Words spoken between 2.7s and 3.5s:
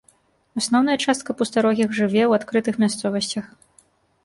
мясцовасцях.